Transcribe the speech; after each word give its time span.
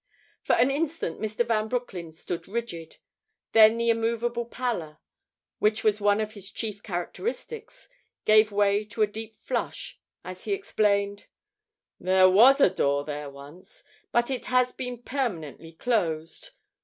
For 0.41 0.53
an 0.53 0.71
instant 0.71 1.19
Mr. 1.21 1.45
Van 1.47 1.67
Broecklyn 1.67 2.11
stood 2.11 2.47
rigid, 2.47 2.97
then 3.51 3.77
the 3.77 3.91
immovable 3.91 4.45
pallor, 4.47 4.97
which 5.59 5.83
was 5.83 6.01
one 6.01 6.19
of 6.19 6.31
his 6.31 6.49
chief 6.49 6.81
characteristics, 6.81 7.87
gave 8.25 8.51
way 8.51 8.83
to 8.85 9.03
a 9.03 9.05
deep 9.05 9.35
flush 9.35 9.99
as 10.23 10.45
he 10.45 10.53
explained: 10.53 11.27
"There 11.99 12.27
was 12.31 12.59
a 12.59 12.71
door 12.71 13.05
there 13.05 13.29
once; 13.29 13.83
but 14.11 14.31
it 14.31 14.45
has 14.45 14.73
been 14.73 15.03
permanently 15.03 15.73
closed. 15.73 16.49